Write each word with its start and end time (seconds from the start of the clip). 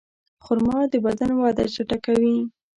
خرما 0.43 0.77
د 0.91 0.93
بدن 1.05 1.29
وده 1.43 1.65
چټکوي. 1.75 2.37